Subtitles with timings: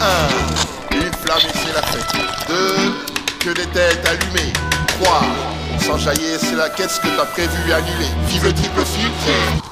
[0.00, 0.96] 1.
[0.96, 2.14] Une flamme et c'est la fête.
[2.48, 2.54] 2.
[3.40, 4.52] Que des têtes allumées.
[5.00, 5.22] 3.
[5.80, 8.08] Sans jaillir, c'est la quête ce que t'as prévu annuler.
[8.28, 9.62] Vive le triple filtre.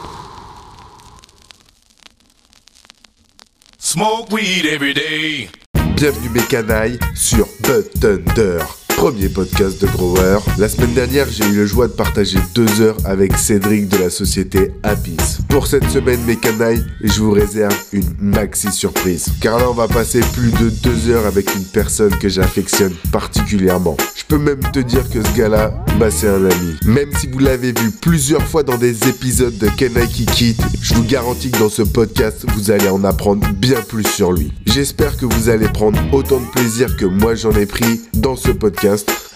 [3.78, 5.50] Smoke weed every day.
[5.94, 8.58] Bienvenue mes canailles sur Bud Thunder
[8.98, 10.38] premier podcast de Grower.
[10.58, 14.10] La semaine dernière, j'ai eu le joie de partager deux heures avec Cédric de la
[14.10, 15.38] société Abyss.
[15.48, 19.26] Pour cette semaine, mes canailles, je vous réserve une maxi surprise.
[19.40, 23.96] Car là, on va passer plus de deux heures avec une personne que j'affectionne particulièrement.
[24.16, 26.74] Je peux même te dire que ce gars-là, bah c'est un ami.
[26.84, 31.04] Même si vous l'avez vu plusieurs fois dans des épisodes de Kenai Kit, je vous
[31.04, 34.52] garantis que dans ce podcast, vous allez en apprendre bien plus sur lui.
[34.66, 38.50] J'espère que vous allez prendre autant de plaisir que moi j'en ai pris dans ce
[38.50, 38.87] podcast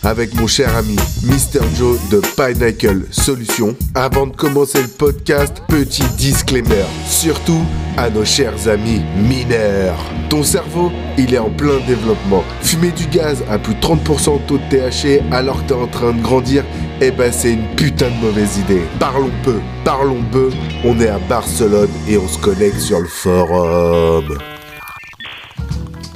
[0.03, 1.61] avec mon cher ami Mr.
[1.77, 3.77] Joe de Pineapple Solutions.
[3.95, 7.63] Avant de commencer le podcast, petit disclaimer, surtout
[7.97, 9.99] à nos chers amis mineurs.
[10.29, 12.43] Ton cerveau, il est en plein développement.
[12.63, 15.87] Fumer du gaz à plus de 30% de taux de THC alors que t'es en
[15.87, 16.65] train de grandir,
[17.01, 18.83] eh ben c'est une putain de mauvaise idée.
[18.99, 20.51] Parlons peu, parlons peu,
[20.85, 24.39] on est à Barcelone et on se connecte sur le forum.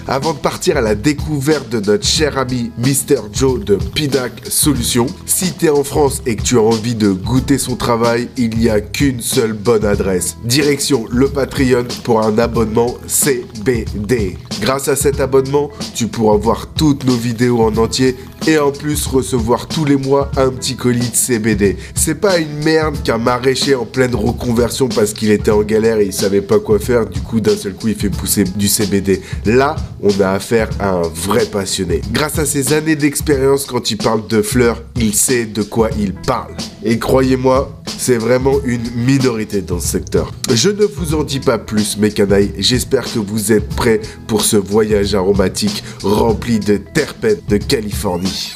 [0.09, 3.23] Avant de partir à la découverte de notre cher ami Mr.
[3.33, 7.59] Joe de Pidac Solutions, si t'es en France et que tu as envie de goûter
[7.59, 10.37] son travail, il n'y a qu'une seule bonne adresse.
[10.45, 14.39] Direction le Patreon pour un abonnement CBD.
[14.61, 18.15] Grâce à cet abonnement, tu pourras voir toutes nos vidéos en entier
[18.47, 21.77] et en plus recevoir tous les mois un petit colis de CBD.
[21.95, 26.06] C'est pas une merde qu'un maraîcher en pleine reconversion parce qu'il était en galère et
[26.06, 29.23] il savait pas quoi faire, du coup d'un seul coup il fait pousser du CBD.
[29.45, 32.01] Là, on a affaire à un vrai passionné.
[32.12, 36.12] Grâce à ses années d'expérience quand il parle de fleurs, il sait de quoi il
[36.15, 36.55] parle.
[36.89, 40.31] Et croyez-moi, c'est vraiment une minorité dans ce secteur.
[40.55, 42.53] Je ne vous en dis pas plus, mes canailles.
[42.59, 48.53] J'espère que vous êtes prêts pour ce voyage aromatique rempli de terpènes de Californie.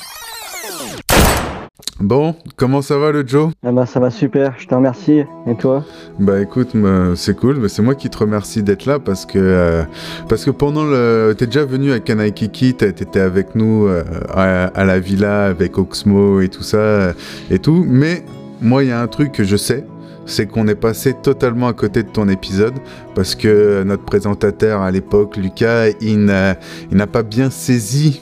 [2.01, 3.51] Bon, comment ça va le Joe?
[3.63, 5.25] Ah bah, Ça va super, je te remercie.
[5.47, 5.85] Et toi?
[6.19, 6.71] Bah écoute,
[7.15, 9.83] c'est cool, c'est moi qui te remercie d'être là parce que, euh,
[10.29, 11.35] parce que pendant le...
[11.37, 14.03] T'es déjà venu à Kanaikiki, t'étais avec nous euh,
[14.33, 17.13] à, la villa avec Oxmo et tout ça
[17.51, 18.25] et tout, mais
[18.61, 19.85] moi il y a un truc que je sais,
[20.27, 22.75] c'est qu'on est passé totalement à côté de ton épisode
[23.15, 28.21] parce que notre présentateur à l'époque, Lucas, il n'a pas bien saisi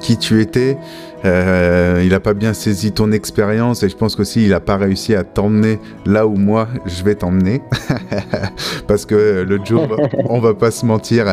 [0.00, 0.78] qui tu étais
[1.24, 4.76] euh, il n'a pas bien saisi ton expérience et je pense qu'aussi il n'a pas
[4.76, 7.62] réussi à t'emmener là où moi je vais t'emmener.
[8.86, 9.86] Parce que le jour,
[10.28, 11.26] on va pas se mentir,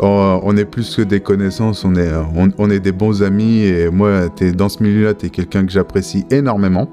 [0.00, 2.10] on, est plus que des connaissances, on est,
[2.58, 5.72] on, est des bons amis et moi, es, dans ce milieu-là, tu es quelqu'un que
[5.72, 6.88] j'apprécie énormément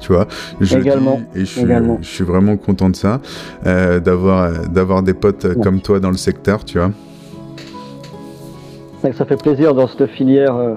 [0.00, 0.26] tu vois.
[0.60, 1.20] Je également.
[1.34, 3.20] et je suis, vraiment content de ça,
[3.66, 6.90] euh, d'avoir, d'avoir des potes comme toi dans le secteur, tu vois.
[9.16, 10.74] Ça fait plaisir dans cette filière euh,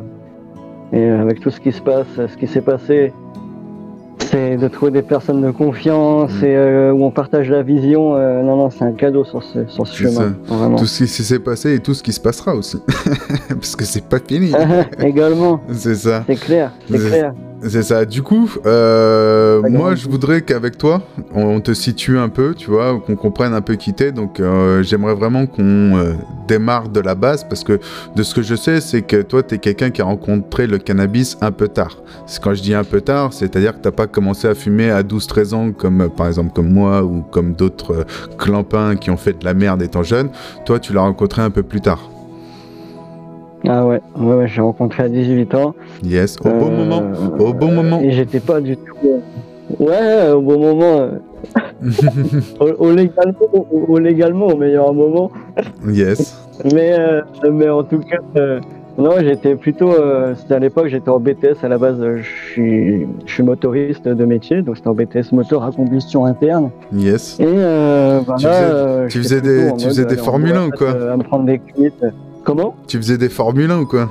[0.91, 3.13] et avec tout ce qui se passe, ce qui s'est passé,
[4.29, 6.45] c'est de trouver des personnes de confiance mm.
[6.45, 8.15] et euh, où on partage la vision.
[8.15, 10.35] Euh, non, non, c'est un cadeau sur ce, sur ce chemin.
[10.77, 12.77] Tout ce qui s'est passé et tout ce qui se passera aussi.
[13.49, 14.51] Parce que c'est pas fini.
[14.99, 15.61] Également.
[15.71, 16.23] c'est ça.
[16.27, 17.33] C'est clair, c'est clair.
[17.61, 18.05] C'est ça.
[18.05, 21.01] Du coup, euh, moi, je voudrais qu'avec toi,
[21.33, 24.11] on te situe un peu, tu vois, qu'on comprenne un peu qui t'es.
[24.11, 26.13] Donc, euh, j'aimerais vraiment qu'on euh,
[26.47, 27.79] démarre de la base parce que
[28.15, 30.77] de ce que je sais, c'est que toi, tu es quelqu'un qui a rencontré le
[30.77, 31.97] cannabis un peu tard.
[32.41, 35.53] Quand je dis un peu tard, c'est-à-dire que t'as pas commencé à fumer à 12-13
[35.53, 38.05] ans, comme par exemple comme moi ou comme d'autres
[38.37, 40.29] clampins qui ont fait de la merde étant jeune.
[40.65, 42.09] Toi, tu l'as rencontré un peu plus tard.
[43.67, 45.75] Ah ouais, ouais, ouais j'ai rencontré à 18 ans.
[46.03, 47.03] Yes, au bon euh, moment,
[47.39, 47.99] au bon moment.
[48.01, 48.95] Et j'étais pas du tout.
[49.05, 50.99] Euh, ouais, au bon moment.
[50.99, 51.19] Euh.
[52.79, 55.31] au, légalement, au, légalement, au meilleur moment.
[55.87, 56.37] yes.
[56.73, 56.97] mais,
[57.51, 58.17] mais en tout cas,
[58.97, 59.91] non, j'étais plutôt.
[60.35, 62.01] c'était à l'époque, j'étais en BTS à la base.
[62.17, 66.69] je suis, je suis motoriste de métier, donc c'était en BTS moteur à combustion interne.
[66.93, 67.39] Yes.
[67.39, 71.45] Et voilà, tu faisais, des, tu faisais des Formule 1 ou quoi À me prendre
[71.45, 72.03] des cuites.
[72.43, 74.09] Comment Tu faisais des Formule 1 ou quoi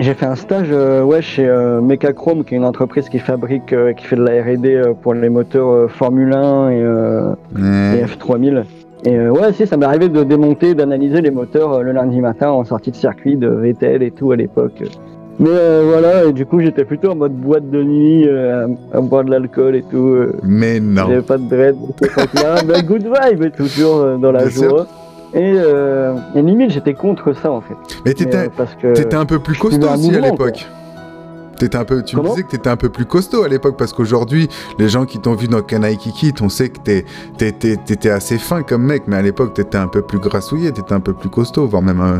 [0.00, 3.74] j'ai fait un stage euh, ouais, chez euh, Mechachrome, qui est une entreprise qui fabrique,
[3.74, 6.84] euh, qui fait de la R&D pour les moteurs Formule 1 et,
[8.04, 8.64] F3000.
[9.04, 12.64] Et ouais, si, ça m'est arrivé de démonter, d'analyser les moteurs le lundi matin en
[12.64, 14.82] sortie de circuit de VTL et tout à l'époque.
[15.38, 15.48] Mais
[15.84, 19.74] voilà, et du coup j'étais plutôt en mode boîte de nuit, à, boire de l'alcool
[19.76, 20.16] et tout.
[20.42, 21.04] Mais non.
[21.08, 21.76] J'avais pas de dread,
[22.66, 24.86] mais good vibe toujours dans la joie.
[25.34, 27.74] Euh, et, limite, j'étais contre ça en fait.
[28.04, 30.66] Mais t'étais, euh, un peu plus costaud aussi à l'époque.
[31.58, 33.92] T'étais un peu, tu me disais que t'étais un peu plus costaud à l'époque parce
[33.92, 34.48] qu'aujourd'hui,
[34.78, 37.04] les gens qui t'ont vu dans Kanai Kiki, on sait que t'es-
[37.36, 40.72] t'es- t'es- t'étais assez fin comme mec, mais à l'époque t'étais un peu plus grassouillé,
[40.72, 42.00] t'étais un peu plus costaud, voire même.
[42.00, 42.16] euh,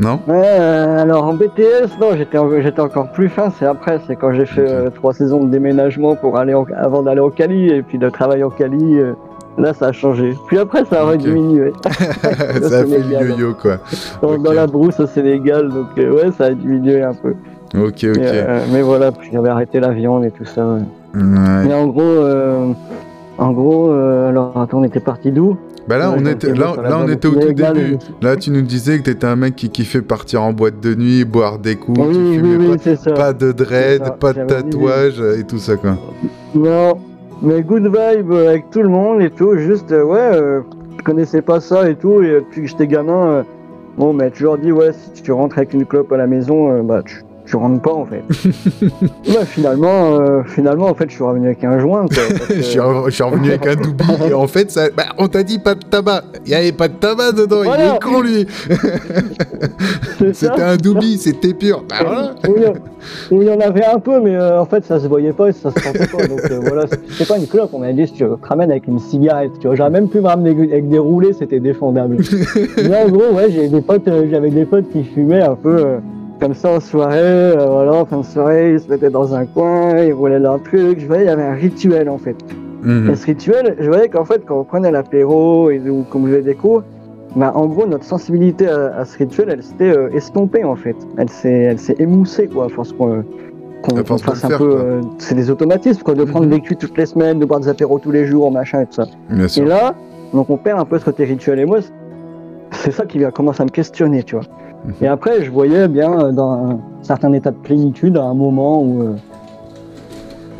[0.00, 0.18] Non?
[0.26, 4.16] Ouais, euh, alors en BTS, non, j'étais en- j'étais encore plus fin, c'est après, c'est
[4.16, 7.68] quand j'ai fait euh, trois saisons de déménagement pour aller en- avant d'aller au Cali,
[7.68, 9.12] et puis de travailler au Cali, euh,
[9.58, 10.34] là ça a changé.
[10.46, 11.12] Puis après ça a Ok.
[11.12, 11.72] rediminué.
[11.84, 13.28] Ça a fait le Sénégal.
[13.30, 13.78] yo-yo quoi.
[14.22, 17.34] dans, la brousse au Sénégal, donc euh, ouais, ça a diminué un peu.
[17.76, 18.16] Ok, ok.
[18.16, 20.64] Mais, euh, mais voilà, puis j'avais arrêté la viande et tout ça.
[20.66, 20.80] ouais.
[21.14, 21.64] Ouais.
[21.66, 22.72] Mais en gros, euh,
[23.38, 25.56] en gros, alors attends, on était parti d'où?
[25.86, 27.98] Bah là, Ouais, on était, là, là, on était au tout début.
[28.22, 31.24] Là, tu nous disais que t'étais un mec qui kiffait partir en boîte de nuit,
[31.26, 35.20] boire des coups, Oui, tu oui, fumais oui, pas, pas de dread, pas de tatouage
[35.38, 35.96] et tout ça quoi.
[36.54, 36.94] Non,
[37.42, 39.56] mais good vibe avec tout le monde et tout.
[39.56, 40.60] Juste, euh, ouais, euh,
[40.98, 42.22] je connaissais pas ça et tout.
[42.22, 43.42] Et depuis que j'étais gamin, euh,
[43.96, 46.82] bon, mais toujours dit, ouais, si tu rentres avec une clope à la maison, euh,
[46.82, 48.22] bah, tu, tu rentres pas en fait.
[49.28, 52.06] ouais, finalement, euh, finalement, en fait, je suis revenu avec un joint.
[52.06, 54.70] Quoi, parce que- Je suis, re- je suis revenu avec un doubi et en fait,
[54.70, 56.22] ça, bah, on t'a dit pas de tabac.
[56.46, 58.46] Il y avait pas de tabac dedans, il est con lui.
[60.18, 60.52] c'est ça.
[60.52, 61.84] C'était un doubi, c'était pur.
[61.88, 62.34] Bah voilà.
[63.30, 65.52] Il y en avait un peu, mais euh, en fait, ça se voyait pas et
[65.52, 66.26] ça se sentait pas.
[66.26, 67.70] Donc euh, voilà, c'était pas une clope.
[67.74, 70.20] On m'a dit, si tu te ramènes avec une cigarette, tu vois, j'aurais même pu
[70.20, 72.16] me ramener avec des roulés, c'était défendable.
[72.78, 75.96] mais en gros, ouais, j'ai des potes, j'avais des potes qui fumaient un peu
[76.44, 77.16] comme ça en soirée.
[77.22, 80.62] euh, voilà, en fin de soirée, ils se mettaient dans un coin, ils roulaient leur
[80.62, 81.00] truc.
[81.00, 82.36] Je voyais, il y avait un rituel en fait.
[82.82, 83.08] Mhm.
[83.10, 86.42] Et ce rituel, je voyais qu'en fait, quand on prenait l'apéro et ou qu'on buvait
[86.42, 86.84] des coups,
[87.34, 90.96] bah, en gros, notre sensibilité à, à ce rituel, elle s'était euh, estompée en fait.
[91.16, 93.24] Elle s'est, émoussée quoi, à force qu'on,
[93.80, 94.70] qu'on, le fasse un faire, peu.
[94.76, 96.52] euh, c'est des automatismes quoi, de prendre Mhm.
[96.52, 98.92] des culs toutes les semaines, de boire des apéros tous les jours, machin et tout
[98.92, 99.06] ça.
[99.30, 99.94] Bien Et là,
[100.34, 101.58] donc on perd un peu ce côté rituel.
[101.58, 101.78] Et moi,
[102.70, 104.44] c'est- ça qui vient commencer à me questionner, tu vois.
[105.00, 108.82] Et après, je voyais bien euh, dans un certain état de plénitude à un moment
[108.82, 109.12] où, euh,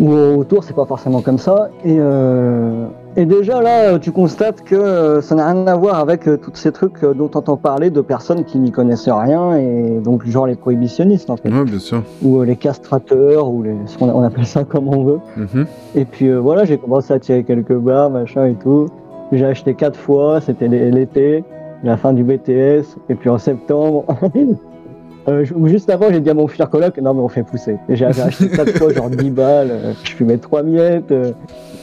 [0.00, 1.68] où autour, c'est pas forcément comme ça.
[1.84, 2.86] Et, euh,
[3.16, 6.72] et déjà là, tu constates que ça n'a rien à voir avec euh, tous ces
[6.72, 10.56] trucs dont on entend parler de personnes qui n'y connaissent rien, et donc genre les
[10.56, 12.02] prohibitionnistes en fait, Ouais, bien sûr.
[12.22, 15.18] ou euh, les castrateurs, ou les, on, appelle ça comme on veut.
[15.36, 15.66] Mhm.
[15.94, 18.88] Et puis voilà, j'ai commencé à tirer quelques barres, machin et tout.
[19.32, 21.44] J'ai acheté quatre fois, c'était l'é- l'été,
[21.84, 24.04] la fin du BTS, et puis en septembre.
[25.28, 27.76] euh, ju- juste avant, j'ai dit à mon futur coloc, non mais on fait pousser.
[27.88, 31.12] J'avais acheté quatre fois, genre 10 balles, euh, je fumais trois miettes.
[31.12, 31.32] euh,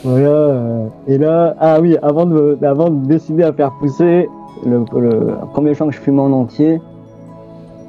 [0.03, 0.88] voilà.
[1.07, 4.27] et là, ah oui, avant de, avant de décider à faire pousser,
[4.65, 6.81] le, le premier joint que je fumais en entier,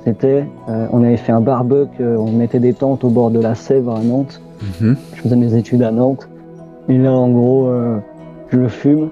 [0.04, 3.94] c'était, on avait fait un barbecue, on mettait des tentes au bord de la Sèvre
[3.96, 4.40] à Nantes
[4.80, 4.94] Mhm.
[5.14, 6.28] je faisais mes études à Nantes.
[6.88, 7.68] Et là, en gros,
[8.50, 9.08] je le fume.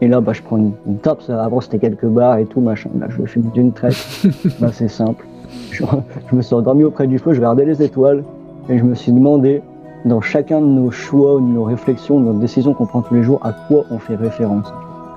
[0.00, 0.98] Et là, bah, je prends une, une
[1.34, 2.90] avant, c'était quelques barres et tout, machin.
[2.98, 3.96] Là, je fume d'une traite.
[4.60, 5.24] bah, c'est simple.
[5.70, 5.84] Je,
[6.30, 8.22] je me suis endormi auprès du feu, je regardais les étoiles.
[8.68, 9.62] Et je me suis demandé,
[10.04, 13.22] dans chacun de nos choix, de nos réflexions, de nos décisions qu'on prend tous les
[13.22, 14.66] jours, à quoi on fait référence.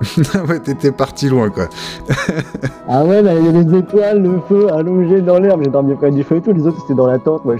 [0.48, 1.68] ouais, t'étais parti loin quoi.
[2.88, 5.62] Ah ouais, là, il y a les étoiles, le feu allongé dans l'herbe.
[5.64, 6.52] J'ai dormi auprès du feu et tout.
[6.52, 7.44] Les autres, c'était dans la tente.
[7.44, 7.56] Moi,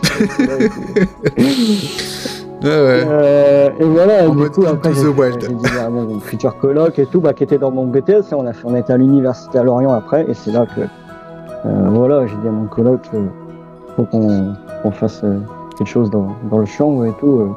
[2.65, 7.21] Euh, et voilà, En du coup, après, j'ai dit à mon futur coloc et tout,
[7.21, 9.63] bah, qui était dans mon BTS, et on a fait, on était à l'université à
[9.63, 13.27] Lorient après, et c'est là que, euh, voilà, j'ai dit à mon coloc, euh,
[13.97, 15.39] faut qu'on fasse euh,
[15.79, 17.55] quelque chose dans, dans le champ et tout.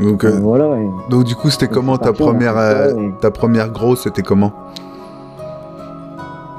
[0.00, 0.76] Donc, voilà.
[0.78, 3.70] Et, donc du coup, c'était comment ta parti, a première, ça, euh, et- ta première
[3.70, 4.52] grosse, c'était comment?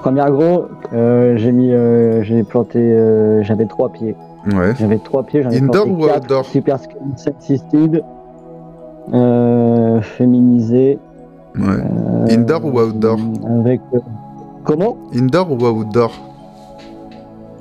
[0.01, 4.15] Première gros, j'ai mis, euh, j'ai planté, euh, j'avais trois pieds.
[4.45, 4.73] Ouais.
[4.77, 6.77] J'avais trois pieds, j'en ai Indoor planté ou quatre, outdoor Super
[7.15, 8.03] sexisted,
[9.13, 10.99] euh, féminisé.
[11.55, 11.63] Ouais.
[11.65, 13.17] euh, Indoor ou outdoor
[13.59, 13.99] Avec, euh,
[14.63, 14.97] comment?
[15.15, 16.11] Indoor ou outdoor?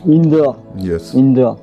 [0.09, 0.57] Indoor.
[0.79, 1.15] Yes.
[1.15, 1.57] Indoor.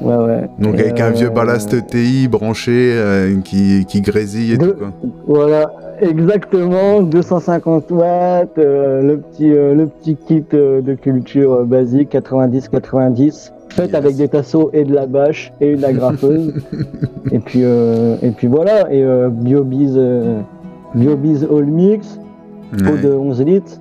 [0.00, 0.48] Ouais, ouais.
[0.58, 4.74] Donc Et, avec un vieux euh, ballast TI branché euh, qui, qui grésille et tout
[4.74, 4.92] quoi.
[5.26, 13.86] Voilà, exactement, 250 watts, euh, le petit le petit kit de culture basique 90-90, fait
[13.86, 13.94] Yes.
[13.94, 16.54] avec des tasseaux et de la bâche et une agrafeuse.
[17.32, 19.98] et puis et puis voilà, et BioBiz
[20.94, 22.18] BioBiz All Mix,
[22.78, 23.00] pot Ouais.
[23.02, 23.80] de 11 litres.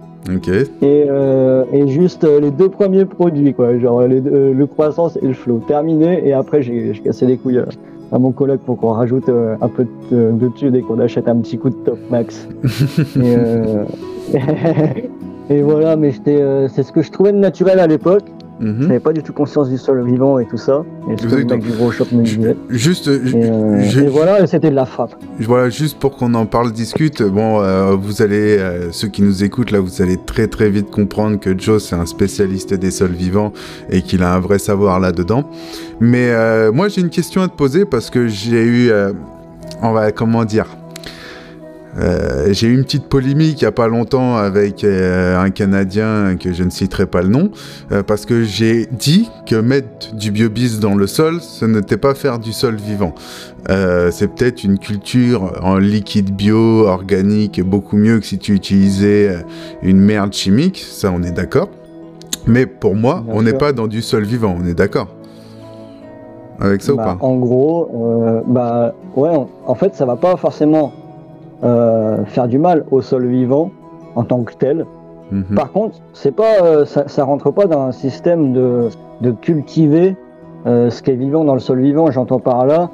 [0.82, 4.66] Et, euh, et juste euh, les deux premiers produits, quoi, genre les deux- euh, le
[4.66, 5.62] croissance et le flow.
[5.68, 7.62] Terminé, et après j'ai cassé les couilles
[8.12, 11.38] à mon coloc pour qu'on rajoute un peu de, de tube et qu'on achète un
[11.38, 12.48] petit coup de top max.
[13.22, 13.36] et,
[15.50, 18.24] et voilà, mais c'est ce que je trouvais de naturel à l'époque.
[18.60, 18.84] Mhm.
[18.84, 20.84] J'avais pas du tout conscience du sol vivant et tout ça.
[21.12, 22.56] Et ce que le mec du gros shop me disait.
[22.70, 25.14] Juste, Et, euh, je- et voilà, c'était de la frappe.
[25.42, 27.22] Voilà, juste pour qu'on en parle, discute.
[27.22, 30.90] Bon, euh, vous allez, euh, ceux qui nous écoutent là, vous allez très très vite
[30.90, 33.52] comprendre que Joe c'est un spécialiste des sols vivants
[33.90, 35.44] et qu'il a un vrai savoir là-dedans.
[36.00, 36.32] Mais
[36.72, 38.92] moi j'ai une question à te poser parce que j'ai eu,
[39.82, 40.66] on va comment dire,
[41.98, 46.36] euh, j'ai eu une petite polémique il y a pas longtemps avec euh, un Canadien
[46.38, 47.52] que je ne citerai pas le nom
[47.92, 52.14] euh, parce que j'ai dit que mettre du biobis dans le sol, ce n'était pas
[52.14, 53.14] faire du sol vivant.
[53.68, 59.38] C'est peut-être une culture en liquide bio, organique, beaucoup mieux que si tu utilisais
[59.82, 61.70] une merde chimique, ça on est d'accord.
[62.46, 65.08] Mais pour moi, Bien on n'est pas dans du sol vivant, on est d'accord
[66.60, 67.18] Avec ça Bah, ou pas?
[67.26, 70.94] En gros, bah ouais, en- en fait, ça va pas forcément
[71.62, 73.72] faire du mal au sol vivant
[74.16, 74.86] en tant que tel.
[75.32, 75.56] Mhm.
[75.56, 78.90] Par contre, c'est pas, euh, ça, ça rentre pas dans un système de,
[79.22, 80.16] de cultiver
[80.68, 82.12] euh, ce qui est vivant dans le sol vivant.
[82.12, 82.90] J'entends par là,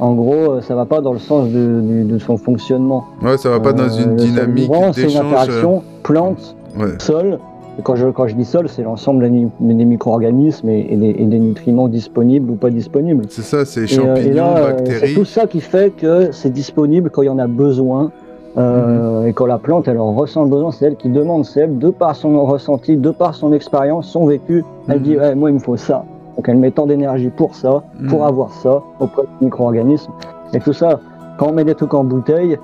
[0.00, 3.04] en gros, euh, ça va pas dans le sens de, son fonctionnement.
[3.22, 5.24] Ouais, ça va pas dans Euh, une dynamique vivant, C'est une d'échange.
[5.24, 6.86] euh, interaction plante, ouais.
[6.98, 7.38] sol.
[7.82, 11.10] Quand je, quand je dis sol, c'est l'ensemble des, ni- des micro-organismes et, et des,
[11.18, 13.24] et des nutriments disponibles ou pas disponibles.
[13.30, 15.14] C'est ça, c'est euh, champignons, et là, euh, c'est bactéries.
[15.14, 18.10] tout ça qui fait que c'est disponible quand il y en a besoin.
[18.56, 19.26] euh, Mhm.
[19.28, 21.76] Et quand la plante, elle en ressent le besoin, c'est elle qui demande, c'est elle,
[21.78, 25.02] de par son ressenti, de par son expérience, son vécu, elle Mhm.
[25.02, 26.04] dit, ouais, moi, il me faut ça.
[26.36, 28.26] Donc elle met tant d'énergie pour ça, pour Mhm.
[28.26, 30.12] avoir ça, auprès du micro-organisme.
[30.52, 31.00] Et tout ça,
[31.38, 32.56] quand on met des trucs en bouteille,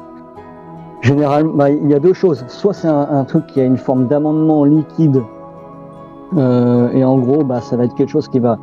[1.00, 2.44] généralement, bah, il y a deux choses.
[2.48, 5.22] Soit c'est un, un truc qui a une forme d'amendement liquide,
[6.36, 8.58] euh, et en gros, bah, ça va être quelque chose qui va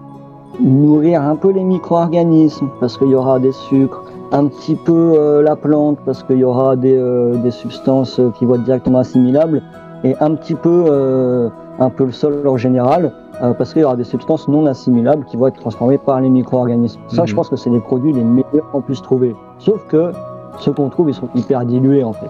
[0.63, 5.41] nourrir un peu les micro-organismes, parce qu'il y aura des sucres, un petit peu euh,
[5.41, 9.61] la plante, parce qu'il y aura des, euh, des substances qui vont être directement assimilables,
[10.03, 13.11] et un petit peu, un peu le sol en général,
[13.57, 16.99] parce qu'il y aura des substances non assimilables qui vont être transformées par les micro-organismes.
[17.07, 17.27] Ça, Mhm.
[17.27, 19.35] je pense que c'est les produits les meilleurs qu'on puisse trouver.
[19.57, 20.11] Sauf que
[20.59, 22.29] ceux qu'on trouve, ils sont hyper dilués en fait.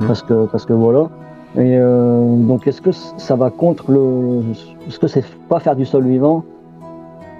[0.00, 0.06] Mhm.
[0.06, 1.08] Parce que, parce que voilà.
[1.56, 4.42] Et euh, donc, est-ce que ça va contre le.
[4.88, 6.44] Est-ce que c'est pas faire du sol vivant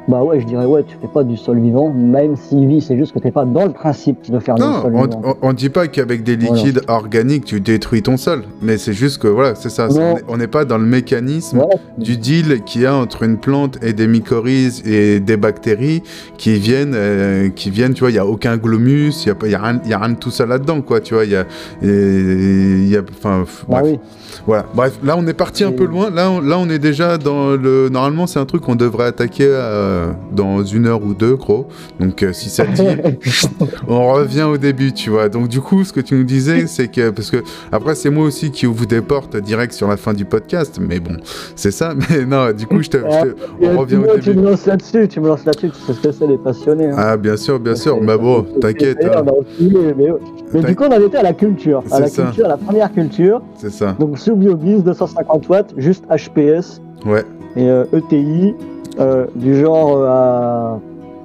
[0.07, 2.97] Bah ouais, je dirais ouais, tu fais pas du sol vivant, même s'il vit, c'est
[2.99, 5.21] juste que t'es pas dans le principe de faire du sol on, vivant.
[5.25, 6.55] on- on dit pas qu'avec des Voilà.
[6.63, 8.43] liquides organiques, tu détruis ton sol.
[8.61, 9.89] Mais c'est juste que, voilà, c'est ça.
[9.89, 9.95] Non.
[9.97, 11.63] on est- On n'est pas dans le mécanisme
[11.97, 16.03] du deal qu'il y a entre une plante et des mycorhizes et des bactéries
[16.37, 19.49] qui viennent, euh, qui viennent tu vois, il n'y a aucun glomus, il n'y a,
[19.49, 21.37] y a, rien- y a rien de tout ça là-dedans, quoi, tu vois, il y
[21.37, 21.45] a...
[21.83, 23.85] il y a enfin, Bah bref.
[23.87, 23.99] oui.
[24.47, 27.17] Voilà, bref, là on est parti un peu loin, là on, là on est déjà
[27.19, 27.89] dans le...
[27.89, 29.47] Normalement c'est un truc qu'on devrait attaquer
[29.95, 31.67] euh, dans une heure ou deux, gros,
[32.01, 33.19] donc euh, si ça te dit,
[33.89, 35.29] on revient au début, tu vois.
[35.29, 37.39] Donc du coup, ce que tu nous disais, c'est que parce que
[37.73, 41.01] après c'est moi aussi qui ouvre des portes direct sur la fin du podcast, mais
[41.01, 41.17] bon,
[41.57, 41.95] c'est ça.
[42.11, 44.41] Mais non, du coup, je te, je te- Et on revient au me- tu début.
[44.41, 46.87] me lances là-dessus, tu me lances là-dessus, tu sais ce que c'est les passionnés.
[46.91, 46.97] hein.
[46.99, 48.01] Ah bien sûr, bien sûr.
[48.03, 49.23] Mais bon, t'inquiète, hein,
[49.61, 51.83] mais, du coup, on en était à la culture.
[51.91, 52.25] À la ça.
[52.25, 53.41] culture, à la première culture.
[53.57, 53.95] c'est ça.
[53.99, 57.25] Donc, sous Biobis, 250 watts, juste HPS Ouais.
[57.57, 58.55] et euh, ETI,
[59.01, 60.77] euh, du genre euh.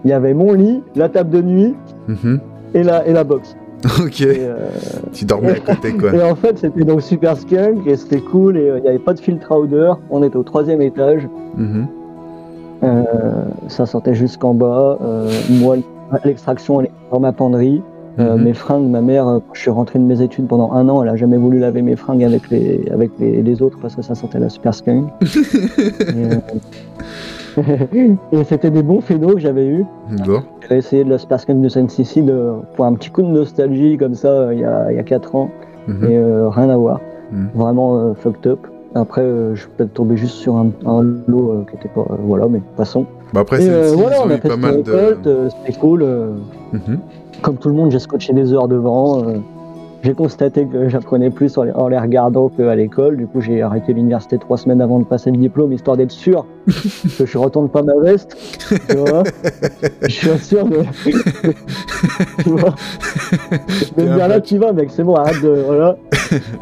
[0.05, 1.75] Il y avait mon lit, la table de nuit
[2.07, 2.39] Mhm.
[2.73, 3.55] et la, et la box.
[4.03, 4.21] Ok.
[4.21, 4.55] Et, euh,
[5.13, 6.13] Tu dormais à côté, quoi.
[6.13, 9.13] et en fait, c'était donc super skunk et c'était cool et il n'y avait pas
[9.13, 9.99] de filtre à odeur.
[10.09, 11.27] On était au troisième étage.
[11.57, 11.87] Mhm.
[13.67, 14.97] Ça sortait jusqu'en bas.
[15.49, 15.77] Moi,
[16.25, 17.81] l'extraction, elle est dans ma penderie.
[18.19, 18.43] Euh, Mhm.
[18.43, 21.09] Mes fringues, ma mère, quand je suis rentré de mes études pendant un an, elle
[21.09, 24.15] a jamais voulu laver mes fringues avec les, avec les, les autres parce que ça
[24.15, 25.07] sentait la super skunk.
[25.21, 26.35] euh,
[28.31, 29.85] et c'était des bons phénos que j'avais eu.
[30.25, 30.41] Bon.
[30.67, 34.15] J'ai essayé de la skunk de Saint-Sissi de, pour un petit coup de nostalgie comme
[34.15, 35.49] ça euh, il y a, il y a 4 ans.
[35.87, 36.03] Mhm.
[36.09, 36.99] Et euh, rien à voir.
[37.31, 37.49] Mhm.
[37.55, 38.59] Vraiment euh, fucked up.
[38.95, 42.05] Après, euh, je suis peut-être tombé juste sur un, un lot qui était pas.
[42.23, 43.05] voilà, mais passons.
[43.33, 45.49] Bah après, c'est voilà, on a fait pas mal de.
[45.49, 46.03] c'était cool.
[46.73, 46.99] Mhm.
[47.41, 49.23] comme tout le monde, j'ai scotché des heures devant.
[50.03, 53.17] J'ai constaté que j'apprenais plus en les, en les regardant qu'à l'école.
[53.17, 56.45] Du coup, j'ai arrêté l'université trois semaines avant de passer le diplôme, histoire d'être sûr
[57.17, 58.37] que je retourne pas ma veste.
[58.89, 59.23] Tu vois?
[60.03, 60.77] Je suis sûr de.
[62.43, 62.75] tu vois?
[63.51, 65.63] Je me là, tu vas, mec, c'est bon, arrête de.
[65.65, 65.95] Voilà.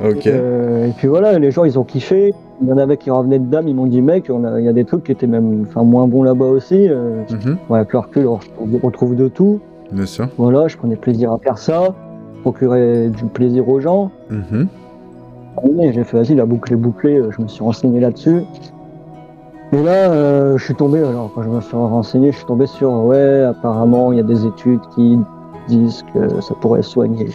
[0.01, 0.25] Ok.
[0.27, 2.33] Euh, et puis voilà, les gens, ils ont kiffé.
[2.61, 4.65] Il y en avait qui revenaient de dames, ils m'ont dit, mec, on a- il
[4.65, 6.87] y a des trucs qui étaient même enfin, moins bons là-bas aussi.
[6.87, 7.57] Euh, Mhm.
[7.69, 8.39] ouais, le recul, on
[8.81, 9.59] retrouve- de tout.
[9.91, 10.29] Bien sûr.
[10.37, 11.93] Voilà, je prenais plaisir à faire ça,
[12.41, 14.11] procurer du plaisir aux gens.
[14.29, 14.67] Mhm.
[15.91, 18.43] J'ai fait, vas-y, la boucle est bouclée, euh, je me suis renseigné là-dessus.
[19.73, 22.67] Et là, euh, je suis tombé, alors quand je me suis renseigné, je suis tombé
[22.67, 25.19] sur, ouais, apparemment, il y a des études qui
[25.67, 27.27] disent que ça pourrait soigner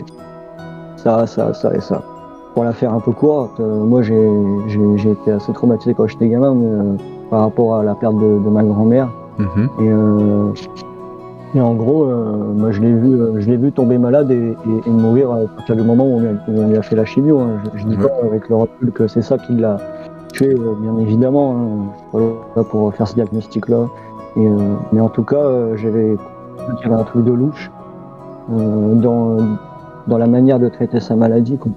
[0.97, 2.02] ça, ça, ça et ça.
[2.54, 6.54] Pour la faire un peu courte, euh, moi j'ai été assez traumatisé quand j'étais gamin,
[6.54, 6.97] mais euh,
[7.30, 9.09] par rapport à la perte de, de ma grand-mère.
[9.38, 9.68] Mhm.
[9.80, 10.91] Et,
[11.54, 14.35] et en gros, euh, moi je l'ai vu, euh, je l'ai vu tomber malade et,
[14.35, 16.82] et- et mourir à partir du moment où on lui a, où on lui a
[16.82, 17.40] fait la chimio.
[17.40, 17.61] hein.
[17.75, 18.02] Je, je dis Ouais.
[18.02, 19.76] pas avec le recul que c'est ça qui l'a
[20.32, 21.52] tué, euh, bien évidemment.
[21.54, 21.66] Hein.
[22.14, 23.87] Je suis pas là pour faire ce diagnostic-là.
[24.37, 24.49] Et,
[24.92, 25.44] mais en tout cas,
[25.76, 26.16] j'avais
[26.80, 27.71] qu'il y avait un truc de louche
[28.49, 29.37] dans,
[30.06, 31.59] dans la manière de traiter sa maladie.
[31.59, 31.71] quoi.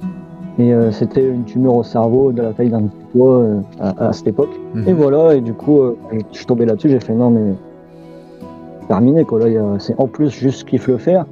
[0.58, 4.28] Et c'était une tumeur au cerveau de la taille d'un petit euh, à, à cette
[4.28, 4.58] époque.
[4.74, 4.84] Mhm.
[4.88, 5.80] Et voilà, et du coup,
[6.14, 7.56] je suis tombé là-dessus, j'ai fait non, mais
[8.88, 9.48] terminé quoi.
[9.48, 11.26] Là, c'est en plus juste ce qu'il faut le faire.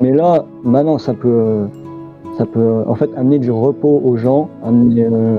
[0.00, 1.66] Mais là, maintenant, ça peut,
[2.36, 5.38] ça peut en fait amener du repos aux gens, amener, euh,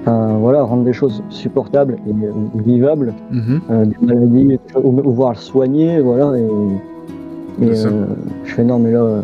[0.00, 3.60] enfin voilà, rendre des choses supportables et euh, vivables, Mhm.
[3.70, 6.32] euh, des maladies, ou, ou voir le soigner, voilà.
[6.36, 9.22] Et, et je fais non, mais là,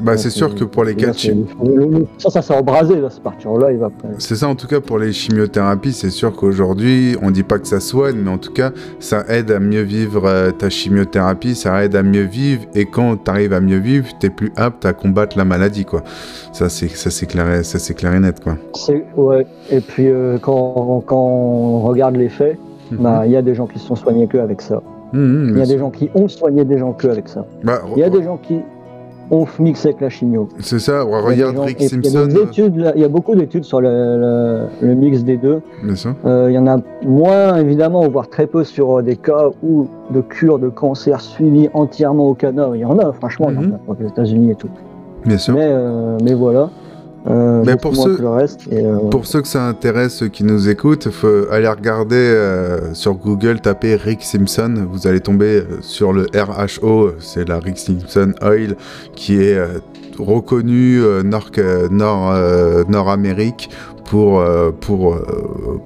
[0.00, 1.16] Bah, c'est sûr que pour les cas de
[2.18, 4.08] ça, ça s'est embrasé là, c'est parti en live après.
[4.18, 7.66] C'est ça en tout cas pour les chimiothérapies, c'est sûr qu'aujourd'hui, on dit pas que
[7.66, 11.84] ça soigne, mais en tout cas, ça aide à mieux vivre euh, ta chimiothérapie, ça
[11.84, 14.92] aide à mieux vivre, et quand tu arrives à mieux vivre, t'es plus apte à
[14.92, 16.02] combattre la maladie, quoi.
[16.52, 18.56] Ça c'est clair, ça clair et net, quoi.
[19.16, 19.46] Ouais.
[19.70, 22.58] Et puis euh, quand, quand on regarde les faits,
[22.92, 24.82] bah, il y a des gens qui se sont soignés que avec ça.
[25.12, 27.46] Mhm, mhm, Il y a des gens qui ont soigné des gens que avec ça.
[27.64, 28.60] Bah, Il y a des gens qui
[29.30, 30.48] ont mixé avec la chimio.
[30.60, 33.08] C'est ça, des regarde gens- Rick et puis Il y a, Simpson, il y a
[33.08, 35.60] beaucoup d'études sur le, le- le mix des deux.
[35.84, 36.14] bien sûr.
[36.24, 39.86] Euh, il y en a moins évidemment, voire très peu sur euh, des cas où
[40.10, 42.70] de cure de cancer suivi entièrement au Canada.
[42.74, 43.78] Il y en a, franchement, il y en a Mhm.
[43.86, 44.68] pour les États-Unis et tout.
[45.26, 45.54] Bien sûr.
[45.54, 46.70] Mais, euh, mais voilà.
[47.28, 48.60] Euh, Mais beaucoup pour moins ceux- que le reste.
[48.70, 52.94] Et, euh, Pour ceux que ça intéresse, ceux qui nous écoutent, faut aller regarder euh,
[52.94, 54.86] sur Google, taper Rick Simpson.
[54.90, 58.76] Vous allez tomber sur le RHO, c'est la Rick Simpson Oil,
[59.14, 59.58] qui est
[60.18, 61.50] reconnu euh, Nord,
[61.90, 63.68] Nord, euh, Nord-Amérique
[64.06, 64.42] pour,
[64.80, 65.18] pour,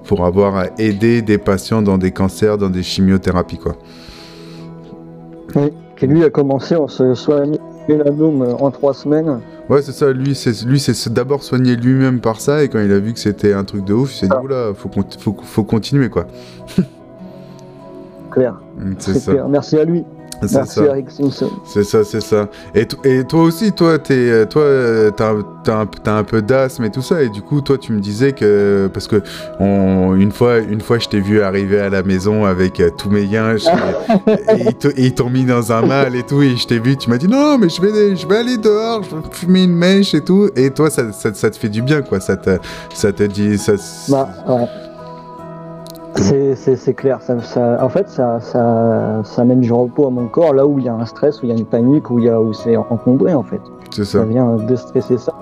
[0.04, 3.58] pour avoir aidé des patients dans des cancers, dans des chimiothérapies.
[3.58, 3.75] Quoi.
[5.56, 7.58] Oui, qui lui a commencé en se soignant
[7.88, 9.40] mélanome en trois semaines.
[9.68, 10.12] Ouais, c'est ça.
[10.12, 13.18] Lui, c'est lui, c'est d'abord soigné lui-même par ça, et quand il a vu que
[13.18, 16.26] c'était un truc de ouf, il s'est dit oula, faut, faut, faut continuer quoi.
[18.30, 18.54] Clair.
[18.98, 19.32] C'est C'est ça.
[19.32, 19.48] clair.
[19.48, 20.04] Merci à lui.
[20.46, 21.22] C'est Merci ça.
[21.22, 21.50] Simpson.
[21.64, 22.49] C'est ça, c'est ça.
[22.75, 25.32] Et, to- et toi aussi, toi, t'es, euh, toi, euh, t'as,
[25.64, 25.82] t'as
[26.12, 28.90] un, un peu d'asthme et tout ça, et du coup, toi, tu me disais que
[28.92, 29.22] parce que
[29.61, 33.08] on, une fois, une fois, je t'ai vu arriver à la maison avec euh, tous
[33.10, 33.67] mes yinches
[34.26, 36.67] et, et ils te- et ils t'ont mis dans un mal et tout, et je
[36.67, 39.23] t'ai vu, tu m'as dit non, mais je vais, je vais aller dehors, je vais
[39.30, 42.21] fumer une mèche et tout, et toi, ça, ça, ça te fait du bien, quoi.
[42.21, 42.58] Ça te,
[42.95, 43.73] ça te dit, ça.
[44.08, 44.67] Bah, ouais.
[46.16, 47.20] C'est, clair.
[47.22, 50.78] Ça, ça- en fait, ça, ça, ça amène du repos à mon corps là où
[50.78, 52.40] il y a un stress, où il y a une panique, où, il y a,
[52.40, 53.60] où c'est encombré en fait.
[53.90, 54.25] c'est Ça ça.
[54.25, 55.32] vient déstresser ça.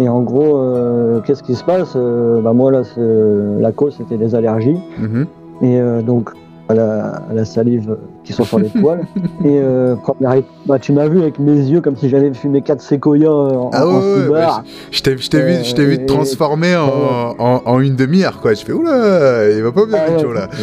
[0.00, 4.16] Et en gros, euh, qu'est-ce qui se passe Euh, bah, Moi, là, la cause, c'était
[4.16, 4.78] des allergies.
[4.98, 5.26] Mhm.
[5.62, 6.30] Et euh, donc,
[6.68, 7.96] à la, à la salive
[8.28, 9.00] qui sont sur les poils.
[9.42, 9.96] Et euh,
[10.34, 13.54] é- bah, tu m'as vu avec mes yeux comme si j'avais fumé 4 séquoias euh,
[13.56, 14.64] en, Ah en ouais, ouais, cigare.
[14.90, 15.22] Je t'ai, vu,
[15.64, 18.52] je t'ai vu te Euh, transformer en, en, en une demi-heure, quoi.
[18.52, 20.18] Je fais oula, il va pas bien, Ah ouais.
[20.20, 20.48] Joe, là.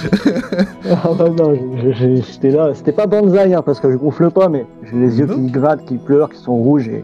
[0.91, 1.53] Ah bah non,
[1.97, 5.25] j'étais là, c'était pas banzai hein, parce que je gonfle pas, mais j'ai les yeux
[5.25, 5.33] Non.
[5.35, 7.03] qui grattent, qui pleurent, qui sont rouges et,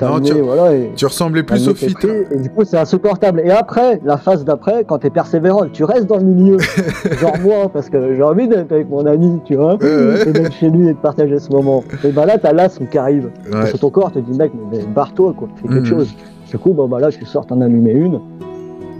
[0.00, 0.74] Non, tu- voilà.
[0.74, 1.94] Et, Tu ressemblais plus au fit.
[2.30, 3.40] Et du coup, c'est insupportable.
[3.44, 6.56] Et après, la phase d'après, quand t'es persévérant, tu restes dans le milieu,
[7.20, 10.70] genre moi, parce que j'ai envie d'être avec mon ami, tu vois, et d'être chez
[10.70, 11.82] lui et de partager ce moment.
[12.04, 13.30] Et bah là, t'as l'asthme qui arrive.
[13.52, 13.70] Ouais.
[13.72, 15.84] Que ton corps te dit, mec, mais mais barre-toi, quoi, fais quelque Mhm.
[15.86, 16.14] chose.
[16.50, 18.20] Du coup, bah là, tu sors, t'en allumer une.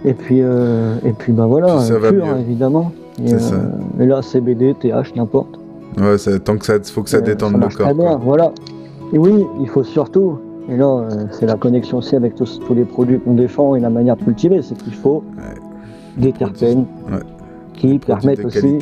[0.05, 2.31] Et puis, euh, et puis bah voilà, ça va pur, mieux.
[2.31, 2.93] hein, évidemment.
[3.25, 3.55] Et, C'est ça.
[4.01, 5.59] et là, CBD, TH, n'importe.
[5.99, 7.87] Ouais, ça- tant que ça, faut que ça Euh, détende ça le corps.
[7.87, 8.51] très bien, voilà.
[9.13, 12.75] Et oui, il faut surtout, et là, euh, c'est la connexion aussi avec tous, tous
[12.75, 15.23] les produits qu'on défend et la manière de cultiver, c'est qu'il faut
[16.17, 17.19] des terpènes Ouais.
[17.75, 18.79] qui permettent aussi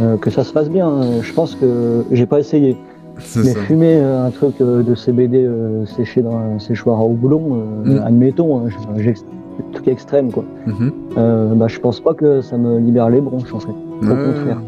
[0.00, 0.88] euh, que ça se passe bien.
[0.90, 2.76] Euh, Je pense que j'ai pas essayé,
[3.36, 3.60] mais ça.
[3.60, 7.42] fumer un truc de CBD euh, séché dans un séchoir à houblon,
[7.86, 8.02] euh, Mm.
[8.06, 8.62] admettons, hein,
[8.96, 10.44] j'ai un truc extrême quoi.
[11.16, 13.70] Euh, bah, je pense pas que ça me libère les bronches en fait.
[14.02, 14.60] Au contraire.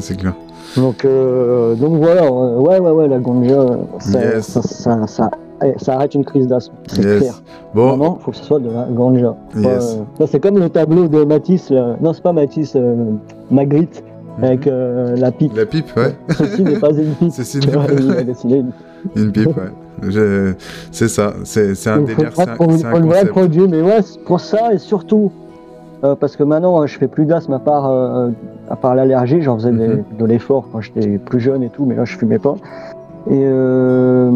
[0.00, 0.34] c'est clair.
[0.76, 4.46] Donc, euh, donc voilà, euh, ouais, ouais, ouais, la ganja, euh, ça, Yes.
[4.46, 5.30] ça, ça, ça-
[5.64, 7.18] eh, ça arrête une crise d'asthme, c'est Yes.
[7.20, 7.42] clair.
[7.74, 9.34] Bon, Vraiment, faut que ce soit de la ganja.
[9.56, 9.66] Yes.
[9.66, 11.96] euh, là, c'est comme le tableau de Matisse, là.
[12.00, 13.12] non, c'est pas Matisse, euh,
[13.50, 14.02] Magritte,
[14.38, 14.44] Mhm.
[14.44, 15.54] avec euh, la pipe.
[15.56, 16.14] la pipe, ouais.
[16.38, 17.32] Ceci n'est pas une pipe.
[17.32, 18.70] Ceci n'est pas- il a dessiné une
[19.16, 19.70] Une pipe, ouais.
[20.08, 20.54] Je-
[20.90, 22.54] C'est ça, c'est un délire, c'est un,
[22.94, 25.30] un le vrai produit, mais ouais, pour ça et surtout,
[26.02, 28.30] euh, parce que maintenant euh, je fais plus d'asthme à part, euh,
[28.72, 30.04] à part l'allergie, j'en faisais des- Mhm.
[30.18, 32.54] de l'effort quand j'étais plus jeune et tout, mais là je fumais pas.
[33.30, 34.30] Et euh,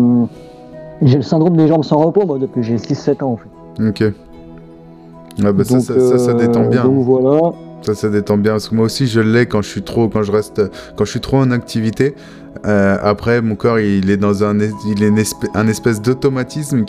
[1.00, 3.88] j'ai le syndrome des jambes sans repos moi, depuis que j'ai 6-7 ans en fait.
[3.88, 4.14] Ok.
[5.42, 6.84] Ah bah ça, Donc, ça, ça, ça euh, détend bien.
[6.84, 7.52] Donc voilà.
[7.82, 8.52] Ça, ça détend bien.
[8.52, 10.62] Parce que moi aussi, je l'ai quand je suis trop, quand je reste,
[10.96, 12.14] quand je suis trop en activité.
[12.64, 15.12] Euh, après, mon corps, il est dans un, il est
[15.54, 16.84] un espèce d'automatisme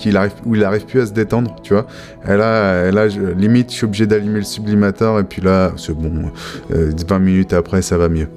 [0.46, 1.88] où il arrive plus à se détendre, tu vois.
[2.26, 6.32] Et là, là limite, je suis obligé d'allumer le sublimateur et puis là, c'est bon.
[6.70, 8.30] 20 euh, minutes après, ça va mieux.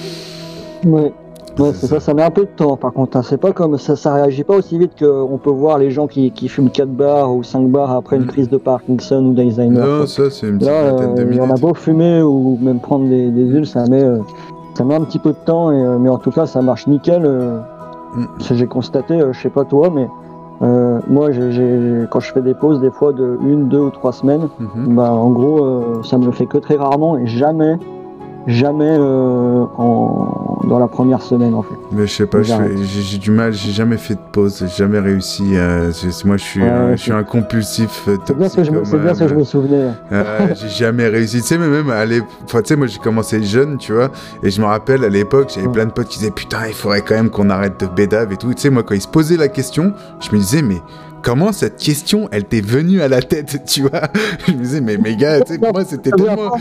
[0.84, 1.12] ouais.
[1.58, 2.00] Ouais, c'est ça.
[2.00, 3.16] ça, met un peu de temps par contre.
[3.16, 3.22] Hein.
[3.22, 6.30] C'est pas comme ça, ça réagit pas aussi vite qu'on peut voir les gens qui,
[6.32, 8.28] qui fument 4 bars ou 5 bars après une mm.
[8.28, 9.80] crise de Parkinson ou d'Alzheimer.
[9.80, 11.40] Non, ça c'est une petite vingtaine de minutes.
[11.42, 14.18] On a beau fumer ou même prendre des, des huiles, ça met, euh,
[14.74, 16.86] ça met un petit peu de temps, et, euh, mais en tout cas ça marche
[16.86, 17.22] nickel.
[17.24, 17.58] Euh,
[18.16, 18.26] mm.
[18.52, 20.08] J'ai constaté, je sais pas toi, mais
[20.60, 21.30] moi,
[22.10, 24.94] quand je fais des pauses, des fois de une, deux ou trois semaines, mm-hmm.
[24.94, 27.76] bah, en gros, ça me le fait que très rarement et jamais
[28.46, 31.74] jamais euh, en, dans la première semaine en fait.
[31.92, 35.52] Mais je sais pas, j'ai du mal, j'ai jamais fait de pause, j'ai jamais réussi.
[35.54, 35.90] Euh,
[36.24, 38.08] moi, je suis, je suis un compulsif.
[38.26, 39.88] C'est bien ce que je, me, bien que je me souvenais.
[40.54, 41.40] j'ai jamais réussi.
[41.40, 42.04] Tu sais, mais même à
[42.44, 44.10] enfin, tu sais, moi j'ai commencé jeune, tu vois,
[44.42, 47.02] et je me rappelle à l'époque, j'avais plein de potes qui disaient putain, il faudrait
[47.02, 48.52] quand même qu'on arrête de bédave et tout.
[48.54, 50.82] Tu sais, moi quand ils se posaient la question, je me disais mais
[51.24, 54.02] comment cette question, elle t'est venue à la tête, tu vois?
[54.46, 56.52] Je me disais, mais mes gars, tu sais, pour moi, c'était tellement...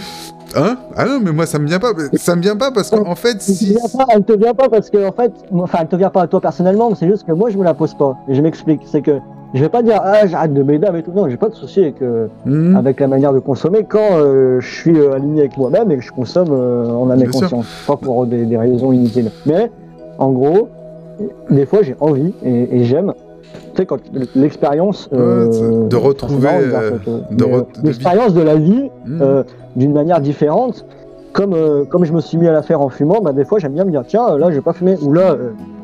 [0.56, 0.78] Hein?
[0.96, 1.94] Ah non, mais moi, ça me vient pas.
[2.14, 3.76] Ça me vient pas parce qu'en fait, si...
[4.14, 6.42] elle te vient pas parce que, en fait, enfin, elle te vient pas à toi
[6.42, 8.16] personnellement, mais c'est juste que moi, je me la pose pas.
[8.28, 9.20] Et je m'explique, c'est que
[9.56, 11.82] je vais pas dire ah j'arrête de m'aider et tout non j'ai pas de souci
[11.82, 12.76] avec euh, mhm.
[12.76, 16.02] avec la manière de consommer quand euh, je suis euh, aligné avec moi-même et que
[16.02, 19.70] je consomme en âme et conscience pas pour des, des, raisons inutiles mais
[20.18, 20.70] en gros
[21.52, 23.14] des fois j'ai envie et, et j'aime
[23.78, 24.00] sais, quand
[24.36, 25.10] l'expérience.
[25.14, 26.50] Euh, de retrouver.
[26.50, 29.22] Euh, l'expérience de, la vie hmm.
[29.22, 29.44] euh,
[29.76, 30.86] d'une manière différente.
[31.32, 31.56] Comme,
[31.90, 33.86] comme je me suis mis à la faire en fumant, bah, des fois j'aime bien
[33.86, 34.98] me dire tiens, là je vais pas fumer.
[35.02, 35.36] Ou là,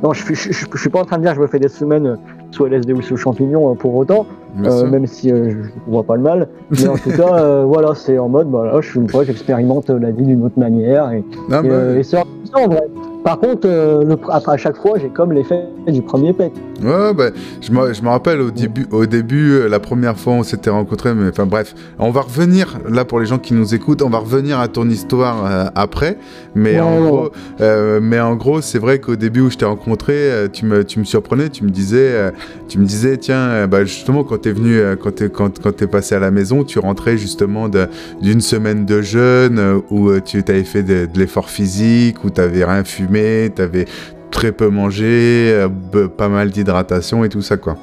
[0.04, 2.20] non, je, je, je, suis pas en train de dire je me fais des semaines
[2.52, 6.50] sous LSD ou sous champignons pour autant, même si je vois pas le mal.
[6.70, 10.12] Mais en tout cas, voilà, c'est en mode, bah, là, je fume pas, j'expérimente la
[10.12, 11.12] vie d'une autre manière.
[11.14, 12.88] Et, ah, bah et, c'est en vrai.
[13.24, 16.52] Par contre, euh, le, à chaque fois, j'ai comme l'effet du premier pet.
[16.82, 20.34] Ouais, bah, je, me, je me rappelle au début, au début, euh, la première fois
[20.34, 23.76] on s'était rencontrés, mais enfin bref, on va revenir, là pour les gens qui nous
[23.76, 26.18] écoutent, on va revenir à ton histoire euh, après,
[26.56, 30.66] mais, en gros, mais en gros, c'est vrai qu'au début où je t'ai rencontré, tu
[30.66, 32.32] me, tu me surprenais, tu me disais,
[32.70, 36.16] tu me disais tiens, bah, justement, quand t'es venu, quand t'es quand, quand es passé
[36.16, 37.68] à la maison, tu rentrais justement
[38.22, 42.84] d'une semaine de jeûne où tu avais fait de, de l'effort physique, où t'avais rien
[42.84, 43.86] fumé tu t'avais
[44.32, 45.68] très peu mangé, euh,
[46.08, 47.76] pas mal d'hydratation et tout ça, quoi.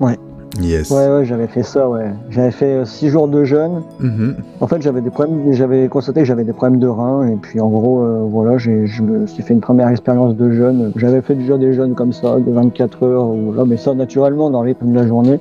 [0.00, 0.18] Ouais.
[0.60, 0.90] Yes.
[0.90, 2.10] Ouais, ouais, j'avais fait ça, ouais.
[2.30, 3.82] J'avais fait 6 euh, jours de jeûne.
[4.00, 4.34] Mm-hmm.
[4.60, 7.60] En fait, j'avais des problèmes, j'avais constaté que j'avais des problèmes de reins, et puis
[7.60, 8.70] en gros, euh, voilà, je
[9.02, 10.92] me suis fait une première expérience de jeûne.
[10.96, 14.50] J'avais fait déjà des jeûnes comme ça, de 24 heures, ou là, mais ça naturellement
[14.50, 15.40] dans les de la journée.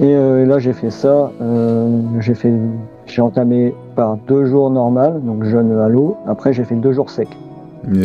[0.00, 1.32] Et, là, j'ai fait ça.
[2.20, 2.52] j'ai fait
[3.08, 6.16] j'ai entamé par deux jours normal, donc jeûne à l'eau.
[6.26, 7.28] Après, j'ai fait deux jours secs.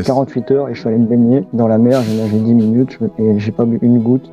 [0.05, 2.01] 48 heures et je suis allé me baigner dans la mer.
[2.03, 4.29] J'ai nagé 10 minutes et j'ai pas bu une goutte.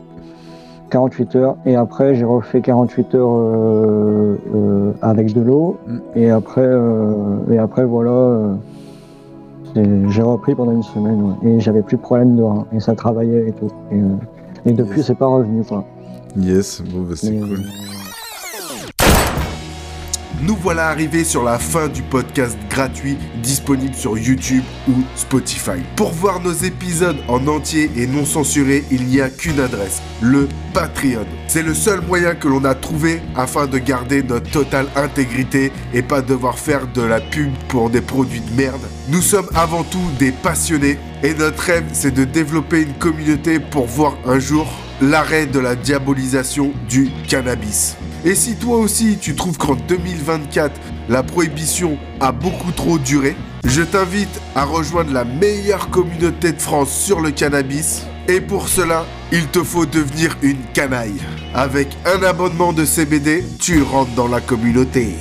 [0.90, 5.98] 48 heures et après j'ai refait 48 heures euh, euh, avec de l'eau mm.
[6.16, 8.56] et après euh, et après voilà
[9.74, 13.48] j'ai repris pendant une semaine et j'avais plus de problème de rein et ça travaillait
[13.48, 13.70] et tout
[14.66, 15.84] et, depuis c'est pas revenu quoi.
[16.36, 17.60] Yes, bon, bah, c'est cool.
[20.42, 25.82] Nous voilà arrivés sur la fin du podcast gratuit disponible sur YouTube ou Spotify.
[25.96, 30.48] Pour voir nos épisodes en entier et non censurés, il n'y a qu'une adresse, le
[30.72, 31.26] Patreon.
[31.46, 36.02] C'est le seul moyen que l'on a trouvé afin de garder notre totale intégrité et
[36.02, 38.80] pas devoir faire de la pub pour des produits de merde.
[39.08, 43.86] Nous sommes avant tout des passionnés et notre rêve c'est de développer une communauté pour
[43.86, 44.66] voir un jour
[45.02, 47.96] l'arrêt de la diabolisation du cannabis.
[48.24, 50.78] Et si toi aussi tu trouves qu'en 2024,
[51.08, 56.92] la prohibition a beaucoup trop duré, je t'invite à rejoindre la meilleure communauté de France
[56.92, 58.02] sur le cannabis.
[58.28, 61.20] Et pour cela, il te faut devenir une canaille.
[61.54, 65.14] Avec un abonnement de CBD, tu rentres dans la communauté.